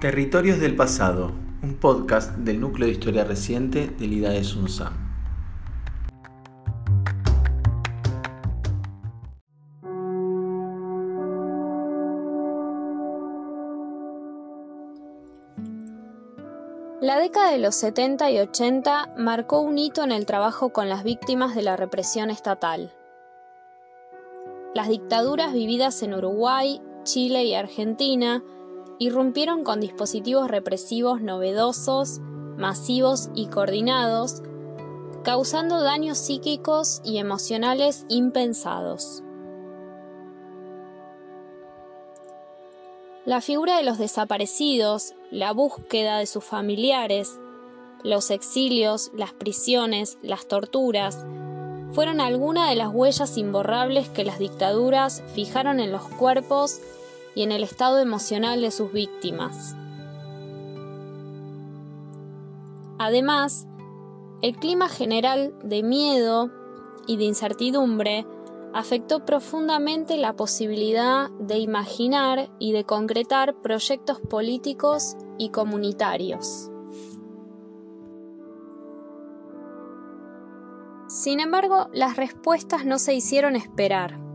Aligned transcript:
Territorios 0.00 0.58
del 0.58 0.76
Pasado, 0.76 1.30
un 1.62 1.74
podcast 1.74 2.34
del 2.38 2.58
Núcleo 2.58 2.86
de 2.86 2.92
Historia 2.94 3.22
Reciente 3.22 3.86
del 3.86 4.14
IDAE 4.14 4.44
Sunsam. 4.44 4.94
La 17.02 17.18
década 17.18 17.50
de 17.50 17.58
los 17.58 17.74
70 17.74 18.30
y 18.30 18.38
80 18.38 19.16
marcó 19.18 19.60
un 19.60 19.76
hito 19.76 20.02
en 20.02 20.12
el 20.12 20.24
trabajo 20.24 20.72
con 20.72 20.88
las 20.88 21.04
víctimas 21.04 21.54
de 21.54 21.60
la 21.60 21.76
represión 21.76 22.30
estatal. 22.30 22.94
Las 24.74 24.88
dictaduras 24.88 25.52
vividas 25.52 26.02
en 26.02 26.14
Uruguay, 26.14 26.80
Chile 27.02 27.44
y 27.44 27.54
Argentina 27.54 28.42
irrumpieron 29.00 29.64
con 29.64 29.80
dispositivos 29.80 30.48
represivos 30.48 31.22
novedosos, 31.22 32.20
masivos 32.58 33.30
y 33.34 33.46
coordinados, 33.46 34.42
causando 35.24 35.80
daños 35.80 36.18
psíquicos 36.18 37.00
y 37.02 37.16
emocionales 37.16 38.04
impensados. 38.10 39.22
La 43.24 43.40
figura 43.40 43.78
de 43.78 43.84
los 43.84 43.96
desaparecidos, 43.96 45.14
la 45.30 45.52
búsqueda 45.52 46.18
de 46.18 46.26
sus 46.26 46.44
familiares, 46.44 47.38
los 48.04 48.30
exilios, 48.30 49.10
las 49.14 49.32
prisiones, 49.32 50.18
las 50.20 50.46
torturas, 50.46 51.24
fueron 51.92 52.20
algunas 52.20 52.68
de 52.68 52.76
las 52.76 52.88
huellas 52.92 53.38
imborrables 53.38 54.10
que 54.10 54.24
las 54.24 54.38
dictaduras 54.38 55.22
fijaron 55.34 55.80
en 55.80 55.90
los 55.90 56.02
cuerpos 56.02 56.80
y 57.40 57.42
en 57.42 57.52
el 57.52 57.62
estado 57.62 57.98
emocional 58.00 58.60
de 58.60 58.70
sus 58.70 58.92
víctimas. 58.92 59.74
Además, 62.98 63.66
el 64.42 64.58
clima 64.58 64.90
general 64.90 65.54
de 65.64 65.82
miedo 65.82 66.50
y 67.06 67.16
de 67.16 67.24
incertidumbre 67.24 68.26
afectó 68.74 69.24
profundamente 69.24 70.18
la 70.18 70.36
posibilidad 70.36 71.30
de 71.30 71.56
imaginar 71.56 72.50
y 72.58 72.72
de 72.72 72.84
concretar 72.84 73.54
proyectos 73.62 74.20
políticos 74.20 75.16
y 75.38 75.48
comunitarios. 75.48 76.70
Sin 81.06 81.40
embargo, 81.40 81.88
las 81.94 82.18
respuestas 82.18 82.84
no 82.84 82.98
se 82.98 83.14
hicieron 83.14 83.56
esperar. 83.56 84.29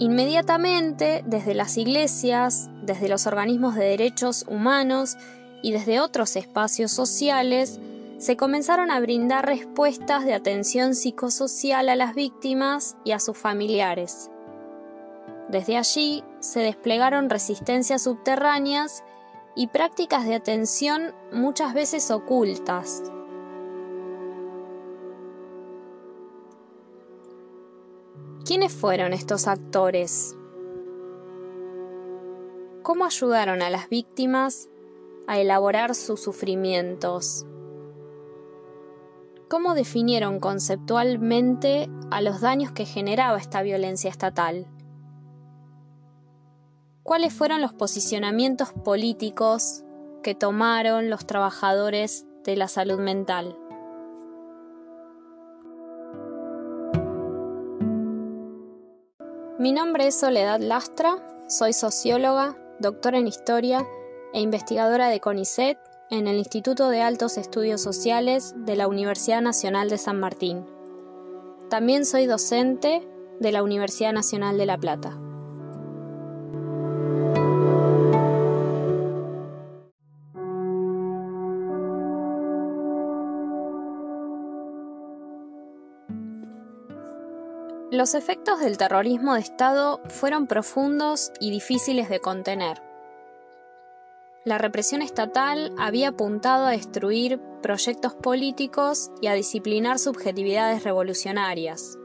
Inmediatamente, 0.00 1.22
desde 1.24 1.54
las 1.54 1.76
iglesias, 1.76 2.68
desde 2.82 3.08
los 3.08 3.26
organismos 3.26 3.76
de 3.76 3.84
derechos 3.84 4.44
humanos 4.48 5.16
y 5.62 5.72
desde 5.72 6.00
otros 6.00 6.34
espacios 6.34 6.90
sociales, 6.90 7.78
se 8.18 8.36
comenzaron 8.36 8.90
a 8.90 9.00
brindar 9.00 9.46
respuestas 9.46 10.24
de 10.24 10.34
atención 10.34 10.94
psicosocial 10.94 11.88
a 11.88 11.96
las 11.96 12.14
víctimas 12.14 12.96
y 13.04 13.12
a 13.12 13.20
sus 13.20 13.38
familiares. 13.38 14.30
Desde 15.48 15.76
allí 15.76 16.24
se 16.40 16.60
desplegaron 16.60 17.30
resistencias 17.30 18.02
subterráneas 18.02 19.04
y 19.54 19.68
prácticas 19.68 20.24
de 20.24 20.34
atención 20.34 21.14
muchas 21.32 21.74
veces 21.74 22.10
ocultas, 22.10 23.02
¿Quiénes 28.46 28.74
fueron 28.74 29.14
estos 29.14 29.46
actores? 29.48 30.36
¿Cómo 32.82 33.06
ayudaron 33.06 33.62
a 33.62 33.70
las 33.70 33.88
víctimas 33.88 34.68
a 35.26 35.38
elaborar 35.38 35.94
sus 35.94 36.20
sufrimientos? 36.20 37.46
¿Cómo 39.48 39.74
definieron 39.74 40.40
conceptualmente 40.40 41.88
a 42.10 42.20
los 42.20 42.42
daños 42.42 42.70
que 42.72 42.84
generaba 42.84 43.38
esta 43.38 43.62
violencia 43.62 44.10
estatal? 44.10 44.66
¿Cuáles 47.02 47.32
fueron 47.32 47.62
los 47.62 47.72
posicionamientos 47.72 48.74
políticos 48.74 49.84
que 50.22 50.34
tomaron 50.34 51.08
los 51.08 51.26
trabajadores 51.26 52.26
de 52.44 52.56
la 52.56 52.68
salud 52.68 52.98
mental? 53.00 53.56
Mi 59.64 59.72
nombre 59.72 60.06
es 60.06 60.20
Soledad 60.20 60.60
Lastra, 60.60 61.16
soy 61.48 61.72
socióloga, 61.72 62.54
doctora 62.80 63.16
en 63.16 63.26
historia 63.26 63.82
e 64.34 64.42
investigadora 64.42 65.08
de 65.08 65.20
CONICET 65.20 65.78
en 66.10 66.28
el 66.28 66.36
Instituto 66.36 66.90
de 66.90 67.00
Altos 67.00 67.38
Estudios 67.38 67.80
Sociales 67.80 68.52
de 68.58 68.76
la 68.76 68.88
Universidad 68.88 69.40
Nacional 69.40 69.88
de 69.88 69.96
San 69.96 70.20
Martín. 70.20 70.66
También 71.70 72.04
soy 72.04 72.26
docente 72.26 73.08
de 73.40 73.52
la 73.52 73.62
Universidad 73.62 74.12
Nacional 74.12 74.58
de 74.58 74.66
La 74.66 74.76
Plata. 74.76 75.18
Los 87.94 88.14
efectos 88.14 88.58
del 88.58 88.76
terrorismo 88.76 89.34
de 89.34 89.40
Estado 89.40 90.00
fueron 90.08 90.48
profundos 90.48 91.30
y 91.38 91.52
difíciles 91.52 92.08
de 92.08 92.18
contener. 92.18 92.82
La 94.44 94.58
represión 94.58 95.00
estatal 95.00 95.72
había 95.78 96.08
apuntado 96.08 96.66
a 96.66 96.72
destruir 96.72 97.38
proyectos 97.62 98.12
políticos 98.12 99.12
y 99.22 99.28
a 99.28 99.34
disciplinar 99.34 100.00
subjetividades 100.00 100.82
revolucionarias. 100.82 101.96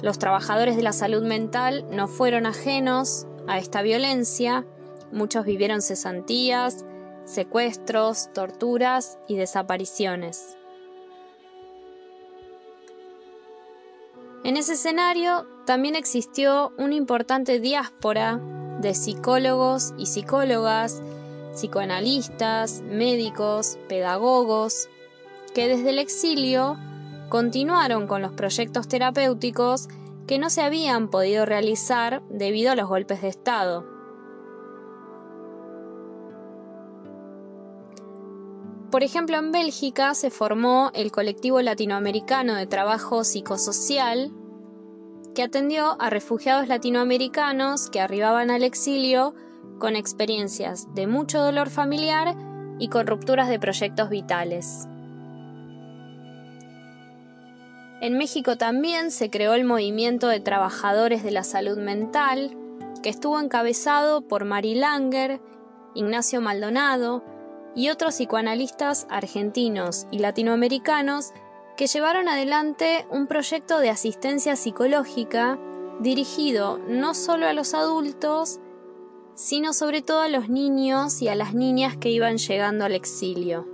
Los 0.00 0.18
trabajadores 0.18 0.74
de 0.76 0.82
la 0.82 0.94
salud 0.94 1.22
mental 1.22 1.84
no 1.90 2.08
fueron 2.08 2.46
ajenos 2.46 3.26
a 3.46 3.58
esta 3.58 3.82
violencia, 3.82 4.64
muchos 5.12 5.44
vivieron 5.44 5.82
cesantías, 5.82 6.86
secuestros, 7.26 8.32
torturas 8.32 9.18
y 9.28 9.36
desapariciones. 9.36 10.56
En 14.46 14.56
ese 14.56 14.74
escenario 14.74 15.44
también 15.64 15.96
existió 15.96 16.72
una 16.78 16.94
importante 16.94 17.58
diáspora 17.58 18.40
de 18.80 18.94
psicólogos 18.94 19.92
y 19.98 20.06
psicólogas, 20.06 21.02
psicoanalistas, 21.56 22.80
médicos, 22.82 23.76
pedagogos, 23.88 24.88
que 25.52 25.66
desde 25.66 25.90
el 25.90 25.98
exilio 25.98 26.78
continuaron 27.28 28.06
con 28.06 28.22
los 28.22 28.34
proyectos 28.34 28.86
terapéuticos 28.86 29.88
que 30.28 30.38
no 30.38 30.48
se 30.48 30.62
habían 30.62 31.10
podido 31.10 31.44
realizar 31.44 32.22
debido 32.30 32.70
a 32.70 32.76
los 32.76 32.88
golpes 32.88 33.22
de 33.22 33.28
Estado. 33.30 33.95
Por 38.90 39.02
ejemplo, 39.02 39.36
en 39.36 39.50
Bélgica 39.50 40.14
se 40.14 40.30
formó 40.30 40.90
el 40.94 41.10
colectivo 41.10 41.60
latinoamericano 41.60 42.54
de 42.54 42.66
trabajo 42.66 43.24
psicosocial, 43.24 44.32
que 45.34 45.42
atendió 45.42 46.00
a 46.00 46.08
refugiados 46.08 46.68
latinoamericanos 46.68 47.90
que 47.90 48.00
arribaban 48.00 48.50
al 48.50 48.62
exilio 48.62 49.34
con 49.78 49.96
experiencias 49.96 50.86
de 50.94 51.06
mucho 51.06 51.42
dolor 51.42 51.68
familiar 51.68 52.34
y 52.78 52.88
con 52.88 53.06
rupturas 53.06 53.48
de 53.48 53.58
proyectos 53.58 54.08
vitales. 54.08 54.86
En 58.00 58.16
México 58.18 58.56
también 58.56 59.10
se 59.10 59.30
creó 59.30 59.54
el 59.54 59.64
movimiento 59.64 60.28
de 60.28 60.40
trabajadores 60.40 61.22
de 61.22 61.32
la 61.32 61.44
salud 61.44 61.76
mental, 61.78 62.56
que 63.02 63.08
estuvo 63.08 63.40
encabezado 63.40 64.22
por 64.22 64.44
Mari 64.44 64.74
Langer, 64.74 65.40
Ignacio 65.94 66.40
Maldonado, 66.40 67.24
y 67.76 67.90
otros 67.90 68.14
psicoanalistas 68.14 69.06
argentinos 69.10 70.08
y 70.10 70.18
latinoamericanos 70.18 71.32
que 71.76 71.86
llevaron 71.86 72.26
adelante 72.26 73.06
un 73.10 73.26
proyecto 73.26 73.78
de 73.78 73.90
asistencia 73.90 74.56
psicológica 74.56 75.58
dirigido 76.00 76.78
no 76.88 77.14
solo 77.14 77.46
a 77.46 77.52
los 77.52 77.74
adultos, 77.74 78.60
sino 79.34 79.74
sobre 79.74 80.00
todo 80.00 80.22
a 80.22 80.28
los 80.28 80.48
niños 80.48 81.20
y 81.20 81.28
a 81.28 81.34
las 81.34 81.54
niñas 81.54 81.98
que 81.98 82.08
iban 82.08 82.38
llegando 82.38 82.86
al 82.86 82.94
exilio. 82.94 83.68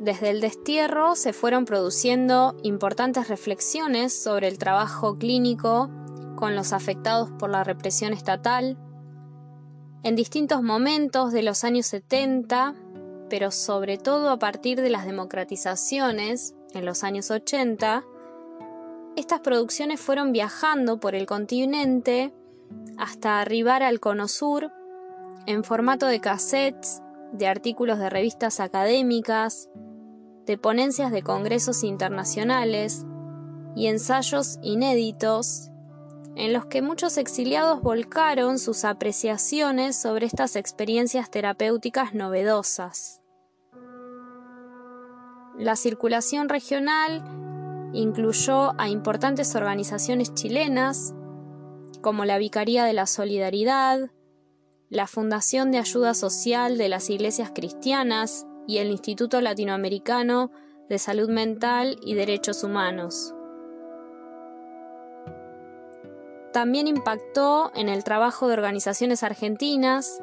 Desde 0.00 0.30
el 0.30 0.40
destierro 0.40 1.14
se 1.14 1.32
fueron 1.32 1.64
produciendo 1.64 2.56
importantes 2.64 3.28
reflexiones 3.28 4.12
sobre 4.12 4.48
el 4.48 4.58
trabajo 4.58 5.16
clínico 5.16 5.88
con 6.34 6.56
los 6.56 6.72
afectados 6.72 7.30
por 7.38 7.50
la 7.50 7.64
represión 7.64 8.12
estatal, 8.12 8.76
en 10.02 10.16
distintos 10.16 10.62
momentos 10.62 11.32
de 11.32 11.42
los 11.42 11.64
años 11.64 11.86
70, 11.86 12.74
pero 13.28 13.50
sobre 13.50 13.98
todo 13.98 14.30
a 14.30 14.38
partir 14.38 14.80
de 14.80 14.90
las 14.90 15.06
democratizaciones 15.06 16.54
en 16.74 16.84
los 16.84 17.04
años 17.04 17.30
80, 17.30 18.04
estas 19.16 19.40
producciones 19.40 20.00
fueron 20.00 20.32
viajando 20.32 21.00
por 21.00 21.14
el 21.14 21.26
continente 21.26 22.34
hasta 22.98 23.40
arribar 23.40 23.82
al 23.82 24.00
Cono 24.00 24.28
Sur 24.28 24.70
en 25.46 25.64
formato 25.64 26.06
de 26.06 26.20
cassettes, 26.20 27.02
de 27.32 27.46
artículos 27.46 27.98
de 27.98 28.10
revistas 28.10 28.60
académicas, 28.60 29.68
de 30.44 30.58
ponencias 30.58 31.10
de 31.10 31.22
congresos 31.22 31.82
internacionales 31.82 33.04
y 33.74 33.88
ensayos 33.88 34.58
inéditos 34.62 35.70
en 36.36 36.52
los 36.52 36.66
que 36.66 36.82
muchos 36.82 37.16
exiliados 37.16 37.80
volcaron 37.80 38.58
sus 38.58 38.84
apreciaciones 38.84 39.96
sobre 39.96 40.26
estas 40.26 40.54
experiencias 40.54 41.30
terapéuticas 41.30 42.14
novedosas. 42.14 43.22
La 45.58 45.74
circulación 45.76 46.50
regional 46.50 47.24
incluyó 47.94 48.78
a 48.78 48.90
importantes 48.90 49.54
organizaciones 49.54 50.34
chilenas 50.34 51.14
como 52.02 52.26
la 52.26 52.36
Vicaría 52.36 52.84
de 52.84 52.92
la 52.92 53.06
Solidaridad, 53.06 54.10
la 54.90 55.06
Fundación 55.06 55.72
de 55.72 55.78
Ayuda 55.78 56.12
Social 56.12 56.76
de 56.76 56.90
las 56.90 57.08
Iglesias 57.08 57.50
Cristianas 57.54 58.46
y 58.66 58.78
el 58.78 58.90
Instituto 58.90 59.40
Latinoamericano 59.40 60.50
de 60.90 60.98
Salud 60.98 61.30
Mental 61.30 61.96
y 62.02 62.14
Derechos 62.14 62.62
Humanos. 62.62 63.35
También 66.56 66.86
impactó 66.86 67.70
en 67.74 67.90
el 67.90 68.02
trabajo 68.02 68.48
de 68.48 68.54
organizaciones 68.54 69.22
argentinas 69.22 70.22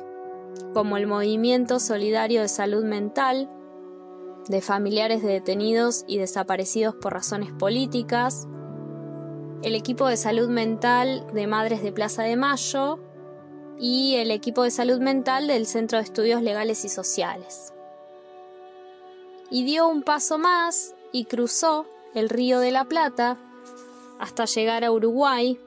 como 0.74 0.98
el 0.98 1.06
Movimiento 1.06 1.80
Solidario 1.80 2.42
de 2.42 2.48
Salud 2.48 2.84
Mental, 2.84 3.52
de 4.48 4.60
familiares 4.62 5.22
de 5.22 5.32
detenidos 5.32 6.04
y 6.08 6.18
desaparecidos 6.18 6.96
por 6.96 7.14
razones 7.14 7.52
políticas, 7.52 8.48
el 9.62 9.76
equipo 9.76 10.08
de 10.08 10.18
salud 10.18 10.50
mental 10.50 11.24
de 11.36 11.46
Madres 11.46 11.84
de 11.84 11.92
Plaza 11.92 12.24
de 12.24 12.36
Mayo 12.36 12.98
y 13.78 14.16
el 14.16 14.32
equipo 14.32 14.64
de 14.64 14.72
salud 14.72 15.00
mental 15.00 15.46
del 15.46 15.68
Centro 15.68 16.00
de 16.00 16.04
Estudios 16.06 16.42
Legales 16.42 16.84
y 16.84 16.90
Sociales. 16.90 17.76
Y 19.52 19.66
dio 19.66 19.88
un 19.88 20.02
paso 20.02 20.40
más 20.40 20.96
y 21.12 21.26
cruzó 21.26 21.86
el 22.16 22.28
río 22.28 22.60
de 22.60 22.72
la 22.72 22.86
Plata 22.86 23.38
hasta 24.20 24.46
llegar 24.46 24.84
a 24.84 24.92
Uruguay 24.92 25.60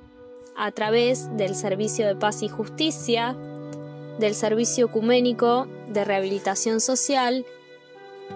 a 0.57 0.71
través 0.73 1.35
del 1.37 1.55
Servicio 1.55 2.07
de 2.07 2.17
Paz 2.17 2.43
y 2.43 2.49
Justicia, 2.49 3.37
del 4.19 4.35
Servicio 4.35 4.87
Ecuménico 4.87 5.67
de 5.89 6.05
Rehabilitación 6.05 6.81
Social 6.81 7.45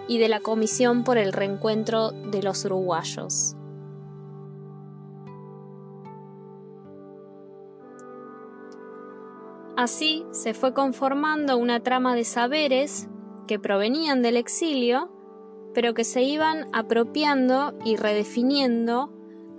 y 0.07 0.19
de 0.19 0.29
la 0.29 0.41
Comisión 0.41 1.05
por 1.05 1.19
el 1.19 1.33
Reencuentro 1.33 2.11
de 2.11 2.43
los 2.43 2.65
Uruguayos. 2.65 3.57
Así 9.77 10.27
se 10.31 10.53
fue 10.53 10.75
conformando 10.75 11.57
una 11.57 11.81
trama 11.81 12.15
de 12.15 12.25
saberes 12.25 13.09
que 13.47 13.59
provenían 13.59 14.21
del 14.21 14.37
exilio, 14.37 15.11
pero 15.73 15.95
que 15.95 16.05
se 16.05 16.23
iban 16.23 16.69
apropiando 16.75 17.73
y 17.83 17.97
redefiniendo 17.97 19.11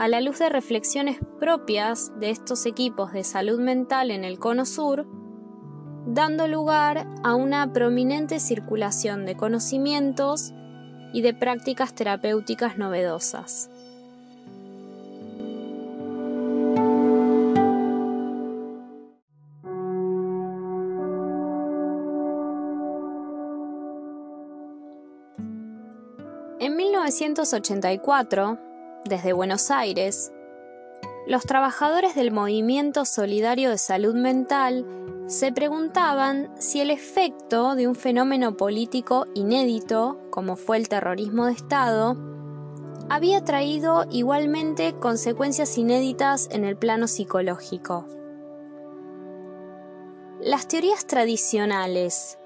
a 0.02 0.08
la 0.08 0.20
luz 0.20 0.40
de 0.40 0.50
reflexiones 0.50 1.20
propias 1.40 2.12
de 2.20 2.32
estos 2.32 2.66
equipos 2.66 3.14
de 3.14 3.24
salud 3.24 3.60
mental 3.60 4.10
en 4.10 4.24
el 4.24 4.40
Cono 4.40 4.66
Sur, 4.66 5.06
dando 6.08 6.48
lugar 6.48 7.06
a 7.24 7.36
una 7.36 7.72
prominente 7.72 8.40
circulación 8.40 9.28
de 9.28 9.38
conocimientos 9.38 10.54
y 11.14 11.22
de 11.22 11.36
prácticas 11.36 11.94
terapéuticas 11.94 12.80
novedosas. 12.80 13.70
En 26.60 26.76
1984, 26.76 28.71
desde 29.06 29.34
Buenos 29.34 29.72
Aires, 29.72 30.32
los 31.28 31.44
trabajadores 31.44 32.16
del 32.16 32.32
movimiento 32.32 33.06
solidario 33.06 33.70
de 33.70 33.78
salud 33.78 34.16
mental 34.16 34.86
se 35.28 35.52
preguntaban 35.52 36.52
si 36.60 36.82
el 36.82 36.92
efecto 36.92 37.76
de 37.76 37.88
un 37.88 37.96
fenómeno 37.96 38.58
político 38.58 39.28
inédito, 39.34 40.20
como 40.30 40.56
fue 40.56 40.78
el 40.78 40.90
terrorismo 40.90 41.46
de 41.46 41.54
Estado, 41.54 42.18
había 43.10 43.44
traído 43.44 44.06
igualmente 44.10 44.94
consecuencias 44.94 45.78
inéditas 45.78 46.50
en 46.52 46.66
el 46.66 46.76
plano 46.76 47.08
psicológico. 47.08 48.08
Las 50.42 50.68
teorías 50.68 51.06
tradicionales 51.06 52.40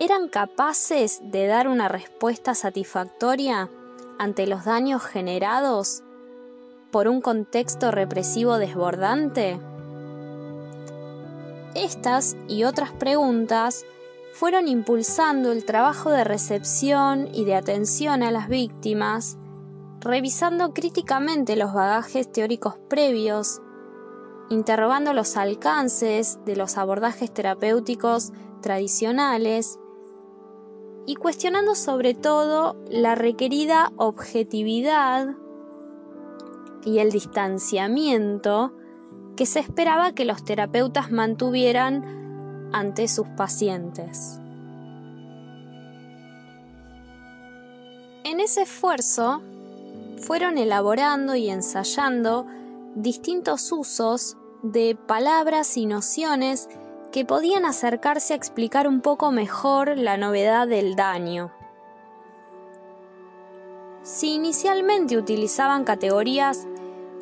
eran 0.00 0.28
capaces 0.28 1.20
de 1.22 1.46
dar 1.46 1.68
una 1.68 1.86
respuesta 1.88 2.54
satisfactoria 2.54 3.70
ante 4.18 4.46
los 4.46 4.64
daños 4.64 5.02
generados 5.02 6.02
por 6.90 7.08
un 7.08 7.20
contexto 7.20 7.90
represivo 7.90 8.58
desbordante? 8.58 9.58
Estas 11.74 12.36
y 12.48 12.64
otras 12.64 12.92
preguntas 12.92 13.86
fueron 14.32 14.68
impulsando 14.68 15.52
el 15.52 15.64
trabajo 15.64 16.10
de 16.10 16.24
recepción 16.24 17.28
y 17.32 17.44
de 17.44 17.54
atención 17.54 18.22
a 18.22 18.30
las 18.30 18.48
víctimas, 18.48 19.38
revisando 20.00 20.72
críticamente 20.72 21.56
los 21.56 21.72
bagajes 21.72 22.30
teóricos 22.30 22.76
previos, 22.88 23.60
interrogando 24.50 25.12
los 25.14 25.36
alcances 25.36 26.38
de 26.44 26.56
los 26.56 26.76
abordajes 26.76 27.32
terapéuticos 27.32 28.32
tradicionales 28.60 29.78
y 31.06 31.16
cuestionando 31.16 31.74
sobre 31.74 32.14
todo 32.14 32.76
la 32.88 33.14
requerida 33.14 33.92
objetividad 33.96 35.34
y 36.84 36.98
el 36.98 37.10
distanciamiento 37.10 38.72
que 39.36 39.46
se 39.46 39.60
esperaba 39.60 40.12
que 40.12 40.24
los 40.24 40.44
terapeutas 40.44 41.10
mantuvieran 41.10 42.70
ante 42.72 43.08
sus 43.08 43.26
pacientes. 43.28 44.38
En 48.24 48.40
ese 48.40 48.62
esfuerzo 48.62 49.42
fueron 50.18 50.58
elaborando 50.58 51.34
y 51.34 51.50
ensayando 51.50 52.46
distintos 52.94 53.72
usos 53.72 54.36
de 54.62 54.96
palabras 55.06 55.76
y 55.76 55.86
nociones 55.86 56.68
que 57.12 57.24
podían 57.24 57.64
acercarse 57.66 58.32
a 58.32 58.36
explicar 58.36 58.88
un 58.88 59.02
poco 59.02 59.30
mejor 59.30 59.96
la 59.96 60.16
novedad 60.16 60.66
del 60.66 60.96
daño. 60.96 61.52
Si 64.02 64.34
inicialmente 64.34 65.16
utilizaban 65.16 65.84
categorías 65.84 66.66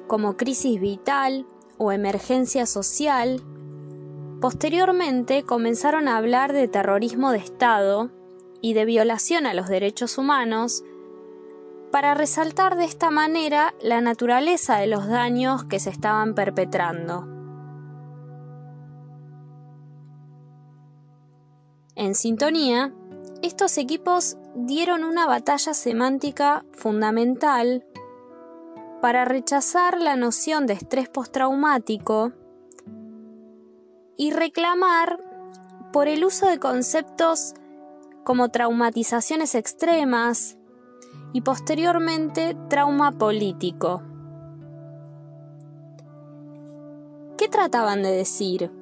como 0.06 0.37
crisis 0.37 0.80
vital 0.80 1.47
o 1.76 1.92
emergencia 1.92 2.64
social, 2.64 3.42
posteriormente 4.40 5.42
comenzaron 5.42 6.09
a 6.09 6.16
hablar 6.16 6.52
de 6.52 6.68
terrorismo 6.68 7.32
de 7.32 7.38
Estado 7.38 8.11
y 8.62 8.73
de 8.73 8.85
violación 8.85 9.44
a 9.44 9.54
los 9.54 9.68
derechos 9.68 10.16
humanos 10.16 10.85
para 11.90 12.14
resaltar 12.14 12.76
de 12.76 12.85
esta 12.85 13.11
manera 13.11 13.75
la 13.82 14.00
naturaleza 14.00 14.78
de 14.78 14.87
los 14.87 15.09
daños 15.09 15.64
que 15.64 15.80
se 15.80 15.90
estaban 15.90 16.35
perpetrando. 16.35 17.39
En 22.00 22.14
sintonía, 22.14 22.95
estos 23.42 23.76
equipos 23.76 24.38
dieron 24.54 25.04
una 25.04 25.26
batalla 25.26 25.75
semántica 25.75 26.64
fundamental 26.73 27.85
para 29.02 29.26
rechazar 29.26 30.00
la 30.00 30.16
noción 30.16 30.66
de 30.66 30.73
estrés 30.73 31.11
postraumático 31.11 32.33
y 34.16 34.30
reclamar 34.30 35.21
por 35.92 36.09
el 36.09 36.25
uso 36.25 36.47
de 36.47 36.59
conceptos 36.59 37.52
como 38.25 38.49
traumatizaciones 38.49 39.54
extremas 39.54 40.57
y 41.35 41.42
posteriormente 41.42 42.57
trauma 42.71 43.12
político. 43.12 44.02
¿Qué 47.37 47.47
trataban 47.49 48.02
de 48.02 48.11
decir? 48.11 48.79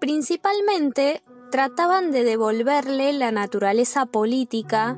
Principalmente 0.00 1.22
trataban 1.50 2.12
de 2.12 2.24
devolverle 2.24 3.12
la 3.12 3.32
naturaleza 3.32 4.06
política 4.06 4.96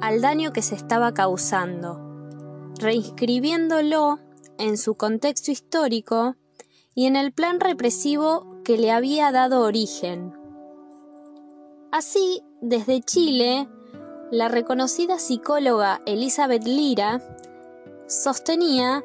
al 0.00 0.20
daño 0.20 0.52
que 0.52 0.62
se 0.62 0.74
estaba 0.74 1.14
causando, 1.14 2.00
reinscribiéndolo 2.78 4.18
en 4.58 4.78
su 4.78 4.94
contexto 4.94 5.50
histórico 5.50 6.36
y 6.94 7.06
en 7.06 7.16
el 7.16 7.32
plan 7.32 7.60
represivo 7.60 8.62
que 8.64 8.78
le 8.78 8.90
había 8.90 9.30
dado 9.30 9.62
origen. 9.62 10.34
Así, 11.92 12.42
desde 12.60 13.00
Chile, 13.00 13.68
la 14.30 14.48
reconocida 14.48 15.18
psicóloga 15.18 16.02
Elizabeth 16.04 16.64
Lira 16.64 17.22
sostenía 18.08 19.04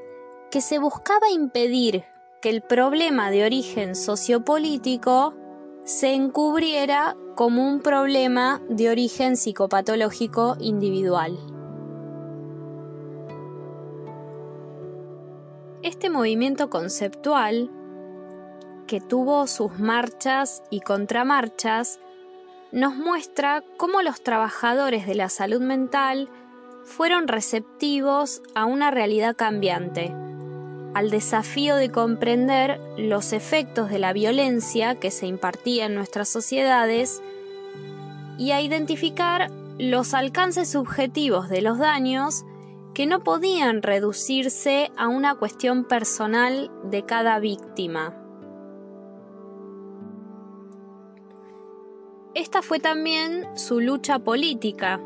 que 0.49 0.61
se 0.61 0.79
buscaba 0.79 1.29
impedir 1.29 2.05
que 2.41 2.49
el 2.49 2.61
problema 2.61 3.29
de 3.29 3.45
origen 3.45 3.95
sociopolítico 3.95 5.35
se 5.83 6.13
encubriera 6.13 7.15
como 7.35 7.67
un 7.67 7.81
problema 7.81 8.61
de 8.67 8.89
origen 8.89 9.37
psicopatológico 9.37 10.57
individual. 10.59 11.37
Este 15.83 16.09
movimiento 16.09 16.69
conceptual, 16.69 17.69
que 18.87 19.01
tuvo 19.01 19.45
sus 19.47 19.79
marchas 19.79 20.63
y 20.69 20.81
contramarchas, 20.81 21.99
nos 22.71 22.95
muestra 22.95 23.63
cómo 23.77 24.01
los 24.01 24.23
trabajadores 24.23 25.05
de 25.05 25.15
la 25.15 25.29
salud 25.29 25.61
mental 25.61 26.29
fueron 26.83 27.27
receptivos 27.27 28.41
a 28.55 28.65
una 28.65 28.89
realidad 28.91 29.35
cambiante, 29.35 30.13
al 30.93 31.09
desafío 31.09 31.75
de 31.75 31.89
comprender 31.89 32.79
los 32.97 33.33
efectos 33.33 33.89
de 33.89 33.99
la 33.99 34.13
violencia 34.13 34.95
que 34.95 35.11
se 35.11 35.27
impartía 35.27 35.85
en 35.85 35.95
nuestras 35.95 36.29
sociedades 36.29 37.21
y 38.37 38.51
a 38.51 38.61
identificar 38.61 39.49
los 39.77 40.13
alcances 40.13 40.69
subjetivos 40.69 41.49
de 41.49 41.61
los 41.61 41.77
daños 41.77 42.43
que 42.93 43.05
no 43.05 43.23
podían 43.23 43.81
reducirse 43.81 44.91
a 44.97 45.07
una 45.07 45.35
cuestión 45.35 45.85
personal 45.85 46.69
de 46.83 47.05
cada 47.05 47.39
víctima. 47.39 48.17
Esta 52.33 52.61
fue 52.61 52.79
también 52.79 53.45
su 53.55 53.79
lucha 53.79 54.19
política, 54.19 55.01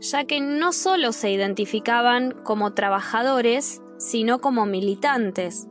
ya 0.00 0.24
que 0.24 0.40
no 0.40 0.72
solo 0.72 1.12
se 1.12 1.30
identificaban 1.30 2.32
como 2.42 2.74
trabajadores, 2.74 3.80
sino 4.04 4.38
como 4.38 4.66
militantes, 4.66 5.66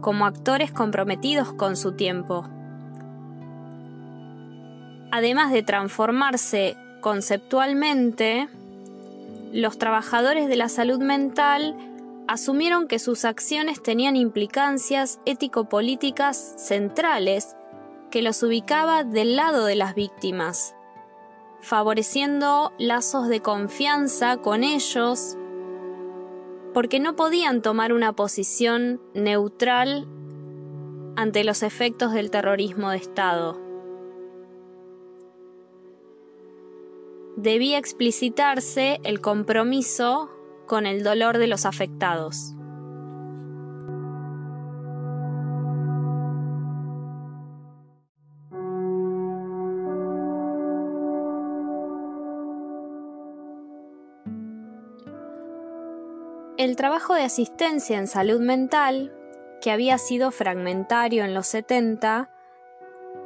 como 0.00 0.26
actores 0.26 0.72
comprometidos 0.72 1.52
con 1.52 1.76
su 1.76 1.92
tiempo. 1.92 2.44
Además 5.12 5.52
de 5.52 5.62
transformarse 5.62 6.76
conceptualmente, 7.00 8.48
los 9.52 9.78
trabajadores 9.78 10.48
de 10.48 10.56
la 10.56 10.68
salud 10.68 10.98
mental 10.98 11.76
asumieron 12.26 12.88
que 12.88 12.98
sus 12.98 13.24
acciones 13.24 13.80
tenían 13.80 14.16
implicancias 14.16 15.20
ético-políticas 15.24 16.54
centrales 16.56 17.56
que 18.10 18.20
los 18.20 18.42
ubicaba 18.42 19.04
del 19.04 19.36
lado 19.36 19.64
de 19.64 19.76
las 19.76 19.94
víctimas, 19.94 20.74
favoreciendo 21.60 22.72
lazos 22.78 23.28
de 23.28 23.40
confianza 23.40 24.38
con 24.38 24.64
ellos, 24.64 25.38
porque 26.76 27.00
no 27.00 27.16
podían 27.16 27.62
tomar 27.62 27.94
una 27.94 28.12
posición 28.12 29.00
neutral 29.14 30.06
ante 31.16 31.42
los 31.42 31.62
efectos 31.62 32.12
del 32.12 32.30
terrorismo 32.30 32.90
de 32.90 32.98
Estado. 32.98 33.58
Debía 37.36 37.78
explicitarse 37.78 39.00
el 39.04 39.22
compromiso 39.22 40.30
con 40.66 40.84
el 40.84 41.02
dolor 41.02 41.38
de 41.38 41.46
los 41.46 41.64
afectados. 41.64 42.55
El 56.58 56.74
trabajo 56.74 57.12
de 57.12 57.22
asistencia 57.22 57.98
en 57.98 58.06
salud 58.06 58.40
mental, 58.40 59.12
que 59.60 59.70
había 59.70 59.98
sido 59.98 60.30
fragmentario 60.30 61.22
en 61.22 61.34
los 61.34 61.46
70, 61.48 62.30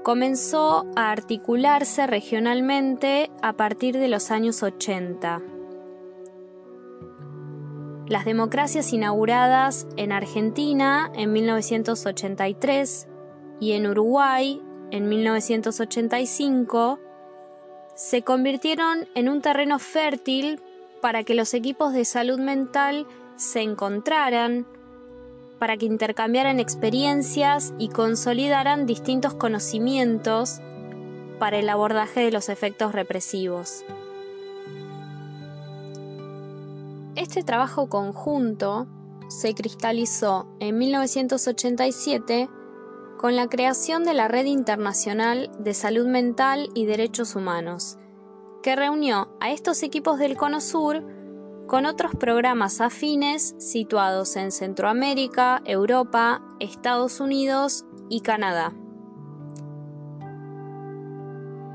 comenzó 0.02 0.84
a 0.96 1.12
articularse 1.12 2.08
regionalmente 2.08 3.30
a 3.40 3.52
partir 3.52 3.96
de 3.98 4.08
los 4.08 4.32
años 4.32 4.64
80. 4.64 5.42
Las 8.08 8.24
democracias 8.24 8.92
inauguradas 8.92 9.86
en 9.96 10.10
Argentina 10.10 11.12
en 11.14 11.32
1983 11.32 13.06
y 13.60 13.72
en 13.72 13.86
Uruguay 13.86 14.60
en 14.90 15.08
1985 15.08 16.98
se 17.94 18.22
convirtieron 18.22 19.06
en 19.14 19.28
un 19.28 19.40
terreno 19.40 19.78
fértil 19.78 20.60
para 21.00 21.24
que 21.24 21.34
los 21.34 21.54
equipos 21.54 21.92
de 21.92 22.04
salud 22.04 22.38
mental 22.38 23.06
se 23.40 23.62
encontraran, 23.62 24.66
para 25.58 25.76
que 25.76 25.86
intercambiaran 25.86 26.60
experiencias 26.60 27.74
y 27.78 27.88
consolidaran 27.88 28.86
distintos 28.86 29.34
conocimientos 29.34 30.60
para 31.38 31.58
el 31.58 31.68
abordaje 31.68 32.20
de 32.20 32.32
los 32.32 32.48
efectos 32.48 32.92
represivos. 32.92 33.84
Este 37.16 37.42
trabajo 37.42 37.88
conjunto 37.88 38.86
se 39.28 39.54
cristalizó 39.54 40.46
en 40.60 40.78
1987 40.78 42.48
con 43.18 43.36
la 43.36 43.48
creación 43.48 44.04
de 44.04 44.14
la 44.14 44.28
Red 44.28 44.46
Internacional 44.46 45.50
de 45.58 45.74
Salud 45.74 46.06
Mental 46.06 46.70
y 46.74 46.86
Derechos 46.86 47.36
Humanos, 47.36 47.98
que 48.62 48.76
reunió 48.76 49.28
a 49.40 49.50
estos 49.50 49.82
equipos 49.82 50.18
del 50.18 50.36
Cono 50.36 50.60
Sur 50.60 51.19
con 51.70 51.86
otros 51.86 52.16
programas 52.16 52.80
afines 52.80 53.54
situados 53.58 54.34
en 54.34 54.50
Centroamérica, 54.50 55.62
Europa, 55.64 56.42
Estados 56.58 57.20
Unidos 57.20 57.84
y 58.08 58.22
Canadá. 58.22 58.72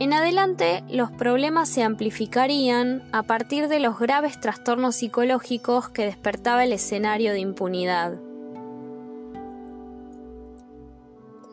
En 0.01 0.11
adelante, 0.11 0.83
los 0.89 1.11
problemas 1.11 1.69
se 1.69 1.81
amplificarían 1.81 3.07
a 3.13 3.23
partir 3.23 3.69
de 3.69 3.79
los 3.79 3.97
graves 3.97 4.37
trastornos 4.41 4.97
psicológicos 4.97 5.87
que 5.87 6.03
despertaba 6.03 6.65
el 6.65 6.73
escenario 6.73 7.31
de 7.31 7.39
impunidad. 7.39 8.19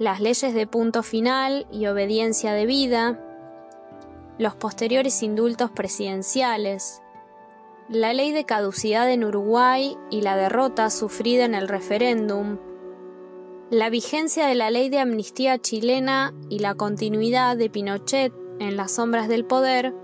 Las 0.01 0.21
leyes 0.21 0.53
de 0.53 0.67
punto 0.67 1.05
final 1.05 1.69
y 1.71 1.87
obediencia 1.87 2.55
de 2.55 2.67
vida, 2.67 3.21
los 4.39 4.57
posteriores 4.57 5.23
indultos 5.23 5.71
presidenciales, 5.71 7.02
la 7.89 8.13
ley 8.13 8.33
de 8.33 8.45
caducidad 8.45 9.11
en 9.11 9.25
Uruguay 9.25 9.97
y 10.11 10.23
la 10.23 10.37
derrota 10.37 10.91
sufrida 10.91 11.45
en 11.45 11.55
el 11.55 11.69
referéndum, 11.69 12.59
la 13.71 13.91
vigencia 13.91 14.47
de 14.47 14.55
la 14.55 14.71
ley 14.71 14.91
de 14.91 14.99
amnistía 14.99 15.59
chilena 15.59 16.35
y 16.49 16.59
la 16.59 16.75
continuidad 16.75 17.57
de 17.57 17.71
Pinochet 17.71 18.33
en 18.59 18.77
las 18.77 18.93
sombras 18.93 19.29
del 19.29 19.45
poder, 19.45 19.95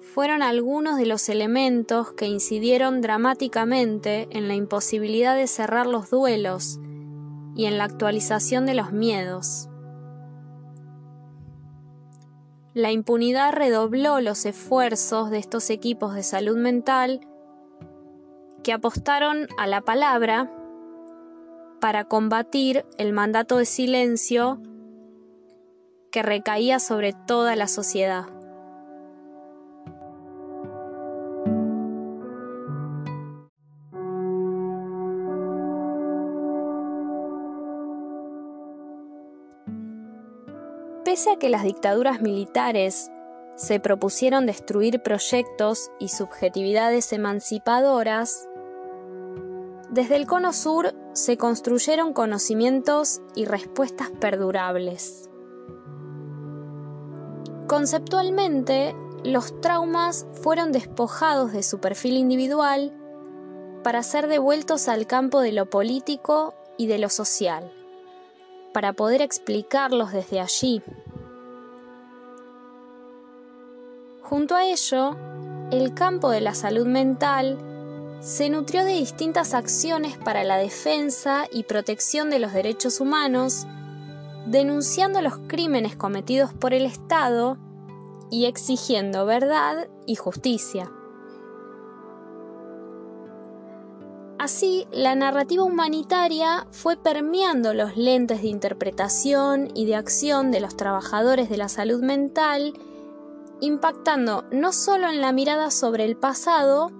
fueron 0.00 0.42
algunos 0.42 0.98
de 0.98 1.06
los 1.06 1.28
elementos 1.28 2.12
que 2.12 2.26
incidieron 2.26 3.00
dramáticamente 3.00 4.28
en 4.30 4.48
la 4.48 4.54
imposibilidad 4.54 5.34
de 5.34 5.46
cerrar 5.46 5.86
los 5.86 6.10
duelos 6.10 6.78
y 7.54 7.64
en 7.64 7.78
la 7.78 7.84
actualización 7.84 8.66
de 8.66 8.74
los 8.74 8.92
miedos. 8.92 9.68
La 12.74 12.90
impunidad 12.90 13.52
redobló 13.52 14.20
los 14.20 14.46
esfuerzos 14.46 15.30
de 15.30 15.38
estos 15.38 15.68
equipos 15.68 16.14
de 16.14 16.22
salud 16.22 16.56
mental 16.56 17.20
que 18.62 18.72
apostaron 18.72 19.46
a 19.58 19.66
la 19.66 19.82
palabra 19.82 20.50
para 21.80 22.04
combatir 22.04 22.86
el 22.96 23.12
mandato 23.12 23.58
de 23.58 23.66
silencio 23.66 24.62
que 26.10 26.22
recaía 26.22 26.78
sobre 26.78 27.12
toda 27.12 27.56
la 27.56 27.68
sociedad. 27.68 28.41
Pese 41.12 41.32
a 41.32 41.36
que 41.36 41.50
las 41.50 41.62
dictaduras 41.62 42.22
militares 42.22 43.10
se 43.54 43.78
propusieron 43.80 44.46
destruir 44.46 45.02
proyectos 45.02 45.90
y 45.98 46.08
subjetividades 46.08 47.12
emancipadoras, 47.12 48.48
desde 49.90 50.16
el 50.16 50.26
Cono 50.26 50.54
Sur 50.54 50.94
se 51.12 51.36
construyeron 51.36 52.14
conocimientos 52.14 53.20
y 53.34 53.44
respuestas 53.44 54.10
perdurables. 54.22 55.28
Conceptualmente, 57.66 58.96
los 59.22 59.60
traumas 59.60 60.26
fueron 60.40 60.72
despojados 60.72 61.52
de 61.52 61.62
su 61.62 61.78
perfil 61.78 62.16
individual 62.16 62.90
para 63.84 64.02
ser 64.02 64.28
devueltos 64.28 64.88
al 64.88 65.06
campo 65.06 65.42
de 65.42 65.52
lo 65.52 65.68
político 65.68 66.54
y 66.78 66.86
de 66.86 66.96
lo 66.96 67.10
social 67.10 67.70
para 68.72 68.92
poder 68.92 69.22
explicarlos 69.22 70.12
desde 70.12 70.40
allí. 70.40 70.82
Junto 74.32 74.54
a 74.54 74.64
ello, 74.64 75.14
el 75.70 75.92
campo 75.92 76.30
de 76.30 76.40
la 76.40 76.54
salud 76.54 76.86
mental 76.86 77.58
se 78.20 78.48
nutrió 78.48 78.82
de 78.82 78.94
distintas 78.94 79.52
acciones 79.52 80.16
para 80.16 80.42
la 80.42 80.56
defensa 80.56 81.44
y 81.52 81.64
protección 81.64 82.30
de 82.30 82.38
los 82.38 82.54
derechos 82.54 83.02
humanos, 83.02 83.66
denunciando 84.46 85.20
los 85.20 85.36
crímenes 85.48 85.96
cometidos 85.96 86.54
por 86.54 86.72
el 86.72 86.86
Estado 86.86 87.58
y 88.30 88.46
exigiendo 88.46 89.26
verdad 89.26 89.90
y 90.06 90.14
justicia. 90.14 90.90
Así, 94.38 94.86
la 94.92 95.14
narrativa 95.14 95.62
humanitaria 95.62 96.66
fue 96.70 96.96
permeando 96.96 97.74
los 97.74 97.98
lentes 97.98 98.40
de 98.40 98.48
interpretación 98.48 99.68
y 99.74 99.84
de 99.84 99.96
acción 99.96 100.50
de 100.50 100.60
los 100.60 100.74
trabajadores 100.74 101.50
de 101.50 101.58
la 101.58 101.68
salud 101.68 102.02
mental, 102.02 102.72
impactando 103.62 104.44
no 104.50 104.72
solo 104.72 105.08
en 105.08 105.22
la 105.22 105.32
mirada 105.32 105.70
sobre 105.70 106.04
el 106.04 106.16
pasado, 106.16 106.90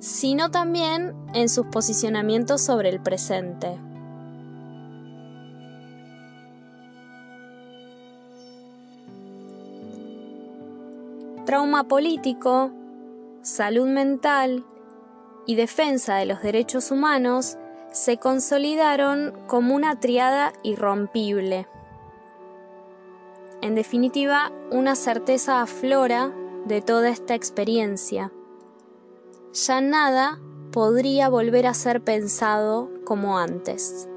sino 0.00 0.50
también 0.50 1.14
en 1.32 1.48
sus 1.48 1.66
posicionamientos 1.66 2.60
sobre 2.60 2.90
el 2.90 3.00
presente. 3.00 3.80
Trauma 11.46 11.84
político, 11.84 12.70
salud 13.42 13.86
mental, 13.86 14.64
y 15.46 15.56
defensa 15.56 16.16
de 16.16 16.26
los 16.26 16.42
derechos 16.42 16.90
humanos 16.90 17.58
se 17.90 18.16
consolidaron 18.16 19.32
como 19.46 19.74
una 19.74 20.00
triada 20.00 20.52
irrompible. 20.62 21.66
En 23.62 23.76
definitiva, 23.76 24.52
una 24.72 24.96
certeza 24.96 25.62
aflora 25.62 26.34
de 26.66 26.82
toda 26.82 27.08
esta 27.08 27.34
experiencia. 27.36 28.32
Ya 29.52 29.80
nada 29.80 30.40
podría 30.72 31.28
volver 31.28 31.66
a 31.68 31.74
ser 31.74 32.02
pensado 32.02 32.90
como 33.04 33.38
antes. 33.38 34.08